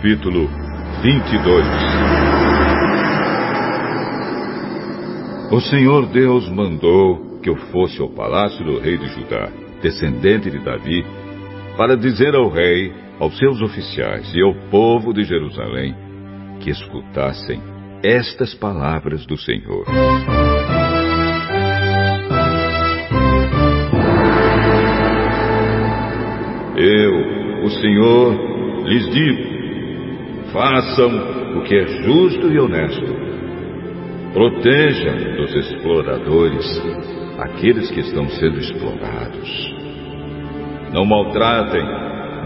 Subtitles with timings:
[0.00, 0.48] Capítulo
[1.02, 1.66] 22
[5.52, 9.50] O Senhor Deus mandou que eu fosse ao palácio do rei de Judá,
[9.82, 11.04] descendente de Davi,
[11.76, 15.94] para dizer ao rei, aos seus oficiais e ao povo de Jerusalém
[16.60, 17.60] que escutassem
[18.02, 19.84] estas palavras do Senhor.
[26.74, 28.34] Eu, o Senhor,
[28.86, 29.49] lhes digo:
[30.52, 33.30] façam o que é justo e honesto.
[34.32, 36.82] Protejam dos exploradores
[37.38, 39.74] aqueles que estão sendo explorados.
[40.92, 41.82] Não maltratem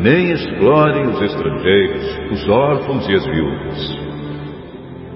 [0.01, 3.99] nem explorem os estrangeiros, os órfãos e as viúvas.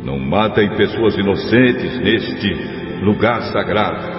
[0.04, 2.54] Não matem pessoas inocentes neste
[3.02, 4.18] lugar sagrado.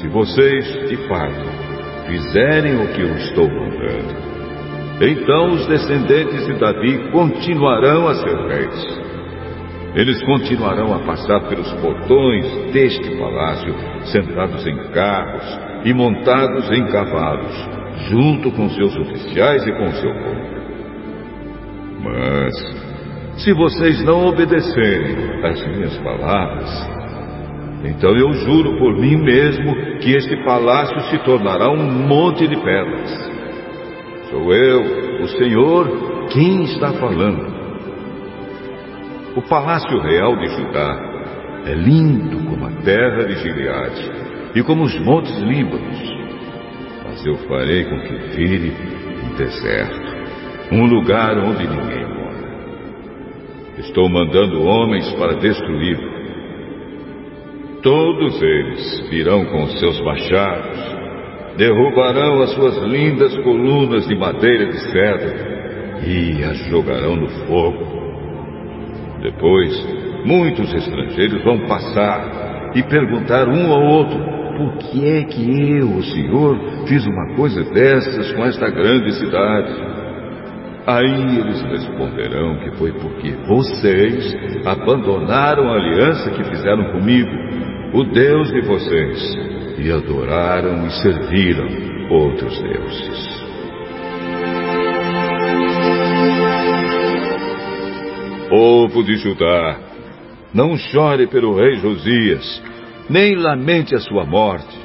[0.00, 1.64] Se vocês, de fato,
[2.06, 4.33] fizerem o que eu estou mandando,
[5.00, 9.04] então os descendentes de Davi continuarão a ser reis.
[9.94, 13.74] Eles continuarão a passar pelos portões deste palácio,
[14.06, 17.68] sentados em carros e montados em cavalos,
[18.08, 20.54] junto com seus oficiais e com seu povo.
[22.02, 26.90] Mas, se vocês não obedecerem às minhas palavras,
[27.84, 33.33] então eu juro por mim mesmo que este palácio se tornará um monte de pedras.
[34.34, 37.54] Sou eu, o Senhor, quem está falando.
[39.36, 40.98] O palácio real de Judá
[41.66, 44.10] é lindo como a terra de Gileade
[44.56, 46.00] e como os montes Líbanos.
[47.04, 48.72] Mas eu farei com que vire
[49.22, 53.78] um deserto, um lugar onde ninguém mora.
[53.78, 56.14] Estou mandando homens para destruí-lo
[57.84, 60.93] Todos eles virão com seus machados,
[61.56, 65.54] derrubarão as suas lindas colunas de madeira de cedro
[66.06, 67.94] e as jogarão no fogo.
[69.22, 74.18] Depois, muitos estrangeiros vão passar e perguntar um ao outro:
[74.56, 79.94] por que é que eu, o Senhor, fiz uma coisa dessas com esta grande cidade?
[80.86, 84.36] Aí eles responderão que foi porque vocês
[84.66, 87.30] abandonaram a aliança que fizeram comigo
[87.94, 91.68] o Deus de vocês, e adoraram e serviram
[92.10, 93.44] outros deuses.
[98.48, 99.78] Povo de Judá,
[100.52, 102.62] não chore pelo rei Josias,
[103.10, 104.78] nem lamente a sua morte,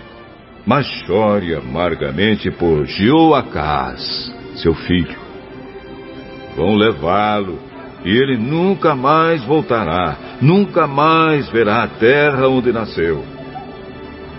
[0.66, 5.17] mas chore amargamente por Jeoacás, seu filho.
[6.56, 7.59] Vão levá-lo
[8.03, 13.38] e ele nunca mais voltará, nunca mais verá a terra onde nasceu.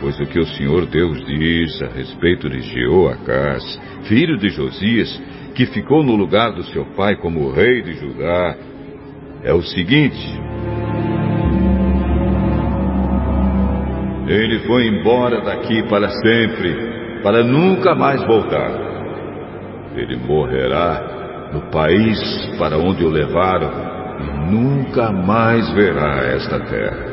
[0.01, 3.63] Pois o que o Senhor Deus diz a respeito de Jeoacás,
[4.05, 5.23] filho de Josias,
[5.55, 8.57] que ficou no lugar do seu pai como rei de Judá,
[9.45, 10.41] é o seguinte:
[14.27, 18.71] Ele foi embora daqui para sempre, para nunca mais voltar.
[19.95, 22.19] Ele morrerá no país
[22.59, 23.71] para onde o levaram,
[24.19, 27.10] e nunca mais verá esta terra.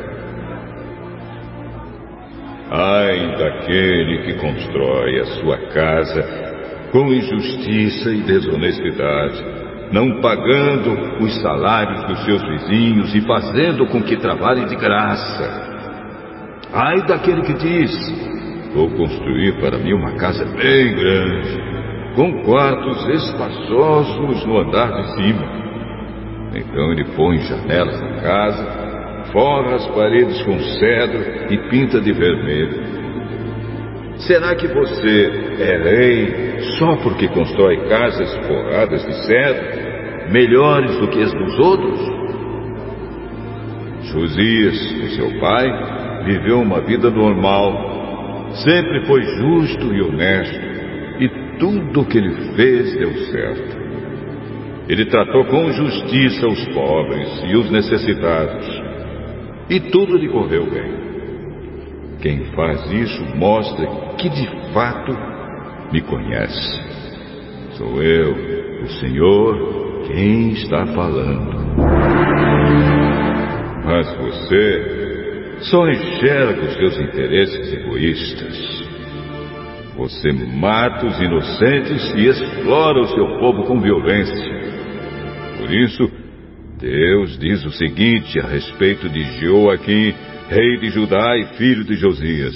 [2.70, 6.48] Ai daquele que constrói a sua casa
[6.92, 9.42] com injustiça e desonestidade,
[9.92, 15.68] não pagando os salários dos seus vizinhos e fazendo com que trabalhem de graça.
[16.72, 17.90] Ai daquele que diz:
[18.74, 21.68] Vou construir para mim uma casa bem grande
[22.14, 25.58] com quartos espaçosos no andar de cima.
[26.54, 28.87] Então ele põe janelas na casa,
[29.32, 32.98] forra as paredes com cedro e pinta de vermelho.
[34.18, 35.30] Será que você
[35.60, 42.18] é rei só porque constrói casas forradas de cedro, melhores do que as dos outros?
[44.12, 50.68] Josias, o seu pai, viveu uma vida normal, sempre foi justo e honesto
[51.58, 53.78] tudo o que ele fez deu certo.
[54.88, 58.77] Ele tratou com justiça os pobres e os necessitados.
[59.70, 61.08] E tudo lhe correu bem.
[62.20, 63.86] Quem faz isso mostra
[64.16, 65.16] que de fato
[65.92, 66.80] me conhece.
[67.72, 68.34] Sou eu,
[68.82, 71.58] o Senhor, quem está falando.
[73.84, 78.88] Mas você só enxerga os seus interesses egoístas.
[79.96, 84.58] Você mata os inocentes e explora o seu povo com violência.
[85.58, 86.10] Por isso,
[86.78, 90.14] Deus diz o seguinte a respeito de Joaquim,
[90.48, 92.54] rei de Judá e filho de Josias.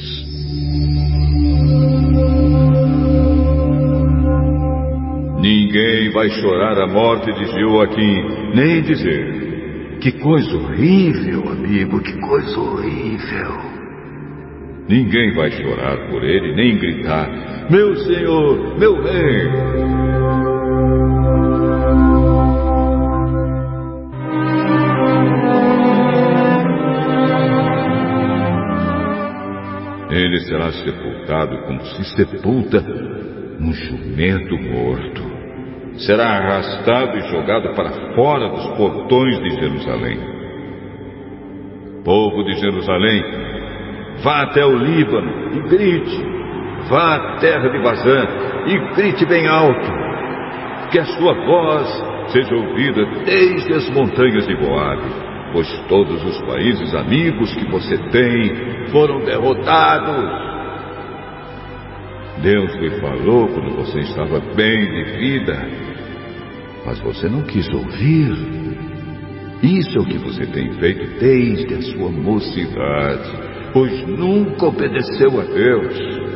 [5.41, 12.61] Ninguém vai chorar a morte de Joaquim, nem dizer: Que coisa horrível, amigo, que coisa
[12.61, 13.73] horrível.
[14.89, 20.03] Ninguém vai chorar por ele, nem gritar: Meu senhor, meu rei.
[30.12, 32.85] Ele será sepultado como se sepulta
[33.59, 35.23] um jumento morto.
[36.06, 40.19] Será arrastado e jogado para fora dos portões de Jerusalém.
[42.05, 43.25] Povo de Jerusalém,
[44.23, 46.26] vá até o Líbano e grite.
[46.91, 48.26] Vá à terra de Bazã
[48.67, 49.91] e grite bem alto.
[50.91, 51.88] Que a sua voz
[52.32, 58.87] seja ouvida desde as montanhas de Moabe pois todos os países amigos que você tem
[58.90, 60.43] foram derrotados.
[62.43, 65.69] Deus lhe falou quando você estava bem de vida,
[66.84, 68.32] mas você não quis ouvir.
[69.62, 73.31] Isso é o que você tem feito desde a sua mocidade,
[73.72, 76.32] pois nunca obedeceu a Deus.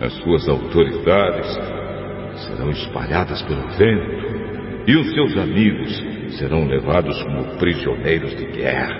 [0.00, 1.58] As suas autoridades
[2.46, 4.30] serão espalhadas pelo vento,
[4.86, 8.98] e os seus amigos serão levados como prisioneiros de guerra.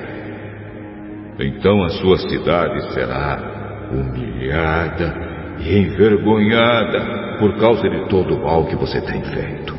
[1.39, 8.77] Então a sua cidade será humilhada e envergonhada por causa de todo o mal que
[8.77, 9.75] você tem feito.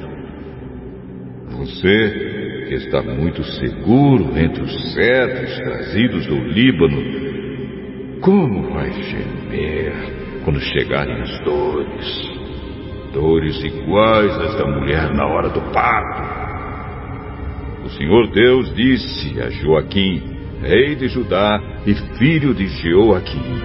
[1.57, 9.94] Você, que está muito seguro entre os cedros trazidos do Líbano, como vai gemer
[10.44, 12.31] quando chegarem as dores?
[13.13, 16.40] Dores iguais às da mulher na hora do parto.
[17.97, 20.21] Senhor Deus disse a Joaquim,
[20.61, 23.61] rei de Judá e filho de Joaquim: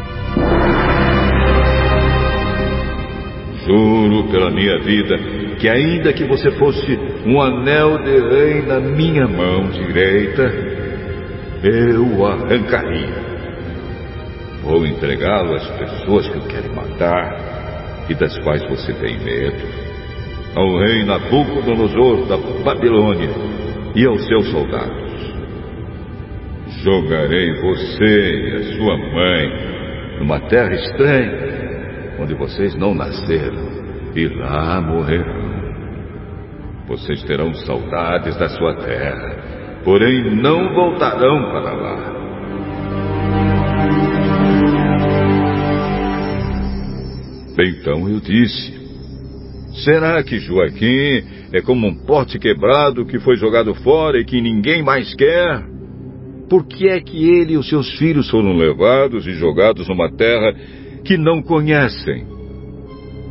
[3.64, 5.16] Juro pela minha vida
[5.58, 10.52] que, ainda que você fosse um anel de rei na minha mão direita,
[11.62, 13.26] eu o arrancaria.
[14.62, 19.86] Vou entregá-lo às pessoas que o querem matar e das quais você tem medo.
[20.54, 23.55] Ao rei Nabucodonosor da Babilônia
[23.96, 25.34] e aos seus soldados.
[26.84, 33.66] Jogarei você e a sua mãe numa terra estranha, onde vocês não nasceram,
[34.14, 35.46] e lá morrerão.
[36.86, 42.16] Vocês terão saudades da sua terra, porém não voltarão para lá.
[47.58, 48.85] Então eu disse:
[49.84, 54.82] Será que Joaquim é como um pote quebrado que foi jogado fora e que ninguém
[54.82, 55.64] mais quer?
[56.48, 60.54] Por que é que ele e os seus filhos foram levados e jogados numa terra
[61.04, 62.26] que não conhecem?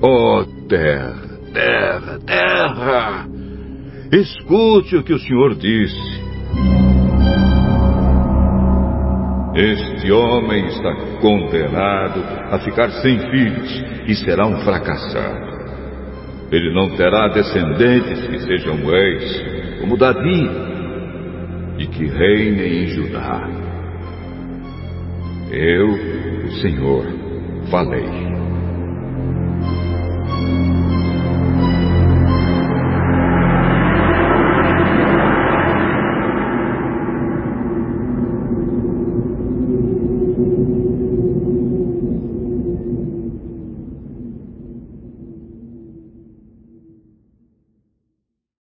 [0.02, 3.28] Oh, terra, terra, terra!
[4.12, 6.26] Escute o que o Senhor disse.
[9.56, 12.22] Este homem está condenado
[12.52, 15.55] a ficar sem filhos e será um fracassado.
[16.52, 19.44] Ele não terá descendentes que sejam reis,
[19.80, 20.50] como Davi,
[21.78, 23.50] e que reinem em Judá.
[25.52, 25.88] Eu,
[26.46, 27.06] o Senhor,
[27.70, 28.06] falei.